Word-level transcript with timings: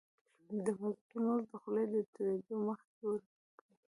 د 0.65 0.67
مزدور 0.81 1.19
مزد 1.23 1.45
د 1.51 1.53
خولي 1.61 1.85
د 1.93 1.95
تويدو 2.13 2.55
مخکي 2.67 3.03
ورکړی. 3.07 3.73